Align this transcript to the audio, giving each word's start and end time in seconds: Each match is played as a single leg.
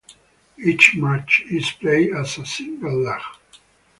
Each 0.57 0.95
match 0.95 1.43
is 1.51 1.69
played 1.73 2.11
as 2.13 2.39
a 2.39 2.45
single 2.47 3.03
leg. 3.03 3.21